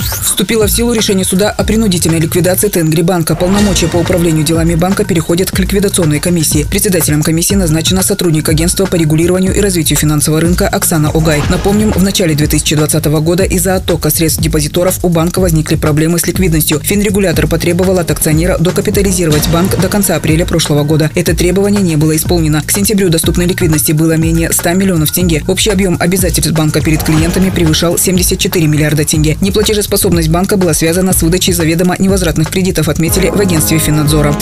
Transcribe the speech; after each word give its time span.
Вступило 0.00 0.66
в 0.66 0.70
силу 0.70 0.92
решение 0.92 1.24
суда 1.24 1.50
о 1.50 1.62
принудительной 1.62 2.18
ликвидации 2.18 2.68
Тенгри-банка. 2.68 3.36
Полномочия 3.36 3.86
по 3.86 3.98
управлению 3.98 4.44
делами 4.44 4.74
банка 4.74 5.04
переходят 5.04 5.52
к 5.52 5.58
ликвидационной 5.60 6.18
комиссии. 6.18 6.66
Председателем 6.68 7.22
комиссии 7.22 7.54
назначена 7.54 8.02
сотрудник 8.02 8.48
агентства 8.48 8.86
по 8.86 8.96
регулированию 8.96 9.54
и 9.54 9.60
развитию 9.60 9.96
финансового 9.96 10.40
рынка 10.40 10.66
Оксана 10.66 11.10
Огай. 11.10 11.40
Напомним, 11.50 11.92
в 11.92 12.02
начале 12.02 12.34
2020 12.34 13.04
года 13.04 13.44
из-за 13.44 13.76
оттока 13.76 14.10
средств 14.10 14.42
депозиторов 14.42 15.04
у 15.04 15.08
банка 15.08 15.38
возникли 15.38 15.76
проблемы 15.76 16.18
с 16.18 16.26
ликвидностью. 16.26 16.80
Финрегулятор 16.80 17.46
потребовал 17.46 18.00
от 18.00 18.10
акционера 18.10 18.58
докапитализировать 18.58 19.48
банк 19.50 19.80
до 19.80 19.88
конца 19.88 20.16
апреля 20.16 20.44
прошлого 20.46 20.82
года. 20.82 21.12
Это 21.14 21.36
требование 21.36 21.82
не 21.82 21.94
было 21.94 22.16
исполнено. 22.16 22.60
К 22.66 22.72
сентябрю 22.72 23.08
доступной 23.08 23.46
ликвидности 23.46 23.92
было 23.92 24.16
менее 24.16 24.52
100 24.52 24.72
миллионов 24.72 25.12
тенге. 25.12 25.44
Общий 25.46 25.70
объем 25.70 25.96
обязательств 26.00 26.50
банка 26.52 26.80
перед 26.80 27.04
клиентами 27.04 27.50
превышал 27.50 27.96
74 27.96 28.66
миллиарда 28.66 29.04
тенге. 29.04 29.36
Неплатежеспособность 29.40 29.83
Способность 29.84 30.30
банка 30.30 30.56
была 30.56 30.72
связана 30.72 31.12
с 31.12 31.20
выдачей 31.20 31.52
заведомо 31.52 31.94
невозвратных 31.98 32.50
кредитов, 32.50 32.88
отметили 32.88 33.28
в 33.28 33.38
агентстве 33.38 33.78
Финнадзора. 33.78 34.34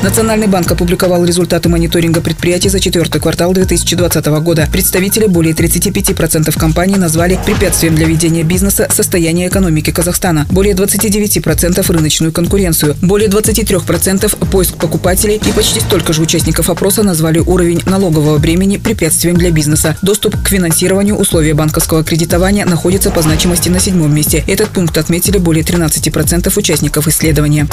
Национальный 0.00 0.46
банк 0.46 0.70
опубликовал 0.70 1.24
результаты 1.24 1.68
мониторинга 1.68 2.20
предприятий 2.20 2.68
за 2.68 2.78
четвертый 2.78 3.20
квартал 3.20 3.52
2020 3.52 4.26
года. 4.26 4.68
Представители 4.70 5.26
более 5.26 5.54
35% 5.54 6.56
компаний 6.56 6.94
назвали 6.94 7.36
препятствием 7.44 7.96
для 7.96 8.06
ведения 8.06 8.44
бизнеса 8.44 8.86
состояние 8.90 9.48
экономики 9.48 9.90
Казахстана, 9.90 10.46
более 10.50 10.74
29% 10.74 11.92
рыночную 11.92 12.32
конкуренцию, 12.32 12.94
более 13.02 13.28
23% 13.28 14.46
поиск 14.46 14.76
покупателей 14.76 15.36
и 15.44 15.52
почти 15.52 15.80
столько 15.80 16.12
же 16.12 16.22
участников 16.22 16.70
опроса 16.70 17.02
назвали 17.02 17.40
уровень 17.40 17.82
налогового 17.84 18.38
бремени 18.38 18.76
препятствием 18.76 19.36
для 19.36 19.50
бизнеса. 19.50 19.96
Доступ 20.02 20.40
к 20.40 20.48
финансированию 20.48 21.16
условия 21.16 21.54
банковского 21.54 22.04
кредитования 22.04 22.64
находится 22.66 23.10
по 23.10 23.20
значимости 23.20 23.68
на 23.68 23.80
седьмом 23.80 24.14
месте. 24.14 24.44
Этот 24.46 24.68
пункт 24.68 24.96
отметили 24.96 25.38
более 25.38 25.64
13% 25.64 26.56
участников 26.56 27.08
исследования. 27.08 27.66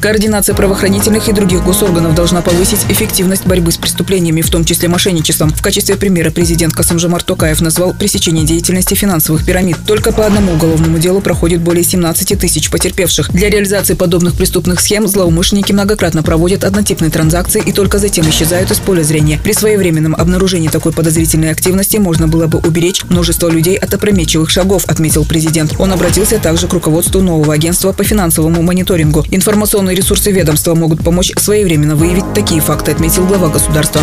Координация 0.00 0.54
правоохранительных 0.54 1.19
и 1.28 1.32
других 1.32 1.64
госорганов 1.64 2.14
должна 2.14 2.40
повысить 2.40 2.84
эффективность 2.88 3.46
борьбы 3.46 3.72
с 3.72 3.76
преступлениями, 3.76 4.40
в 4.40 4.50
том 4.50 4.64
числе 4.64 4.88
мошенничеством. 4.88 5.50
В 5.50 5.62
качестве 5.62 5.96
примера 5.96 6.30
президент 6.30 6.74
Касымжамар 6.74 7.22
Токаев 7.22 7.60
назвал 7.60 7.92
пресечение 7.94 8.44
деятельности 8.44 8.94
финансовых 8.94 9.44
пирамид. 9.44 9.76
Только 9.86 10.12
по 10.12 10.26
одному 10.26 10.52
уголовному 10.52 10.98
делу 10.98 11.20
проходит 11.20 11.60
более 11.60 11.84
17 11.84 12.38
тысяч 12.38 12.70
потерпевших. 12.70 13.32
Для 13.32 13.50
реализации 13.50 13.94
подобных 13.94 14.34
преступных 14.34 14.80
схем 14.80 15.06
злоумышленники 15.06 15.72
многократно 15.72 16.22
проводят 16.22 16.64
однотипные 16.64 17.10
транзакции 17.10 17.62
и 17.64 17.72
только 17.72 17.98
затем 17.98 18.28
исчезают 18.28 18.70
из 18.70 18.78
поля 18.78 19.02
зрения. 19.02 19.40
При 19.42 19.52
своевременном 19.52 20.14
обнаружении 20.14 20.68
такой 20.68 20.92
подозрительной 20.92 21.50
активности 21.50 21.96
можно 21.96 22.28
было 22.28 22.46
бы 22.46 22.58
уберечь 22.58 23.04
множество 23.04 23.48
людей 23.48 23.76
от 23.76 23.92
опрометчивых 23.92 24.50
шагов, 24.50 24.84
отметил 24.86 25.24
президент. 25.24 25.74
Он 25.78 25.92
обратился 25.92 26.38
также 26.38 26.68
к 26.68 26.72
руководству 26.72 27.20
нового 27.20 27.52
агентства 27.54 27.92
по 27.92 28.04
финансовому 28.04 28.62
мониторингу. 28.62 29.24
Информационные 29.30 29.96
ресурсы 29.96 30.30
ведомства 30.30 30.74
могут 30.74 31.02
помочь 31.10 31.32
своевременно 31.36 31.96
выявить 31.96 32.34
такие 32.34 32.60
факты, 32.60 32.92
отметил 32.92 33.26
глава 33.26 33.48
государства. 33.48 34.00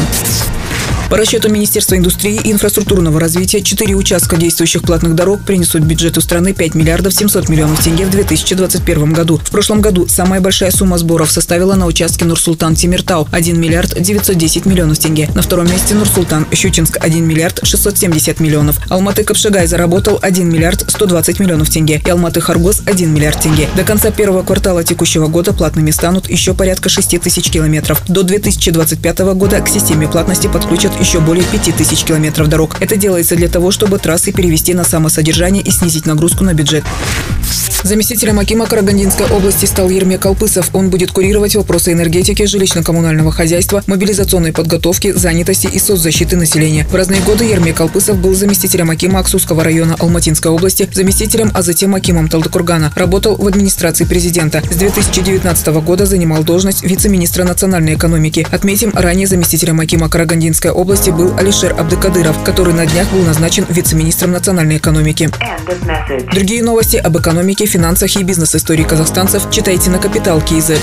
По 1.09 1.15
расчету 1.15 1.49
Министерства 1.49 1.95
индустрии 1.95 2.37
и 2.43 2.51
инфраструктурного 2.51 3.17
развития, 3.17 3.61
четыре 3.61 3.95
участка 3.95 4.35
действующих 4.35 4.81
платных 4.81 5.15
дорог 5.15 5.39
принесут 5.41 5.83
бюджету 5.83 6.19
страны 6.19 6.51
5 6.51 6.75
миллиардов 6.75 7.13
700 7.13 7.47
миллионов 7.47 7.81
тенге 7.81 8.05
в 8.05 8.09
2021 8.09 9.13
году. 9.13 9.39
В 9.41 9.49
прошлом 9.49 9.79
году 9.79 10.05
самая 10.09 10.41
большая 10.41 10.69
сумма 10.69 10.97
сборов 10.97 11.31
составила 11.31 11.75
на 11.75 11.85
участке 11.85 12.25
Нурсултан-Тимиртау– 12.25 13.29
1 13.31 13.57
миллиард 13.59 14.01
910 14.01 14.65
миллионов 14.65 14.99
тенге. 14.99 15.29
На 15.33 15.41
втором 15.41 15.71
месте 15.71 15.95
Нурсултан-Щучинск– 15.95 16.97
1 16.99 17.25
миллиард 17.25 17.61
670 17.63 18.41
миллионов. 18.41 18.77
Алматы-Капшагай 18.89 19.65
заработал 19.65 20.19
1 20.21 20.49
миллиард 20.49 20.83
120 20.89 21.39
миллионов 21.39 21.69
тенге 21.69 22.01
и 22.05 22.09
Алматы-Харгос– 22.09 22.83
1 22.85 23.13
миллиард 23.13 23.39
тенге. 23.39 23.69
До 23.77 23.83
конца 23.83 24.11
первого 24.11 24.43
квартала 24.43 24.83
текущего 24.83 25.27
года 25.27 25.53
платными 25.53 25.91
станут 25.91 26.29
еще 26.29 26.53
порядка 26.53 26.89
6 26.89 27.21
тысяч 27.21 27.49
километров. 27.49 28.03
До 28.09 28.23
2025 28.23 29.19
года 29.35 29.61
к 29.61 29.69
системе 29.69 30.09
платности 30.09 30.47
подключат 30.47 30.96
еще 30.99 31.19
более 31.19 31.43
5000 31.45 32.03
километров 32.03 32.47
дорог. 32.47 32.77
Это 32.79 32.95
делается 32.95 33.35
для 33.35 33.47
того, 33.47 33.71
чтобы 33.71 33.99
трассы 33.99 34.31
перевести 34.31 34.73
на 34.73 34.83
самосодержание 34.83 35.63
и 35.63 35.71
снизить 35.71 36.05
нагрузку 36.05 36.43
на 36.43 36.53
бюджет. 36.53 36.83
Заместителем 37.83 38.37
Акима 38.39 38.65
Карагандинской 38.65 39.27
области 39.27 39.65
стал 39.65 39.89
Ермек 39.89 40.25
Алпысов. 40.25 40.71
Он 40.73 40.89
будет 40.89 41.11
курировать 41.11 41.55
вопросы 41.55 41.93
энергетики, 41.93 42.43
жилищно-коммунального 42.43 43.31
хозяйства, 43.31 43.81
мобилизационной 43.87 44.51
подготовки, 44.51 45.13
занятости 45.13 45.67
и 45.71 45.79
соцзащиты 45.79 46.35
населения. 46.35 46.85
В 46.89 46.95
разные 46.95 47.21
годы 47.21 47.45
Ермек 47.45 47.79
Алпысов 47.79 48.17
был 48.17 48.33
заместителем 48.33 48.89
Акима 48.89 49.19
Аксусского 49.19 49.63
района 49.63 49.95
Алматинской 49.99 50.51
области, 50.51 50.89
заместителем, 50.91 51.51
а 51.53 51.61
затем 51.61 51.95
Акимом 51.95 52.27
Талдыкургана. 52.27 52.91
Работал 52.95 53.35
в 53.35 53.47
администрации 53.47 54.03
президента. 54.03 54.61
С 54.69 54.75
2019 54.75 55.67
года 55.67 56.05
занимал 56.05 56.43
должность 56.43 56.83
вице-министра 56.83 57.45
национальной 57.45 57.93
экономики. 57.93 58.45
Отметим, 58.51 58.91
ранее 58.93 59.27
заместителем 59.27 59.79
Акима 59.79 60.09
Карагандинской 60.09 60.71
области 60.87 61.09
был 61.09 61.37
Алишер 61.37 61.77
Абдыкадыров, 61.77 62.41
который 62.45 62.73
на 62.73 62.85
днях 62.85 63.11
был 63.11 63.21
назначен 63.25 63.65
вице-министром 63.67 64.31
национальной 64.31 64.77
экономики. 64.77 65.29
Другие 66.31 66.63
новости 66.63 66.95
об 66.95 67.17
экономике, 67.17 67.65
финансах 67.65 68.15
и 68.15 68.23
бизнес-истории 68.23 68.85
казахстанцев 68.85 69.51
читайте 69.51 69.89
на 69.89 69.99
Капитал 69.99 70.39
Киезет. 70.39 70.79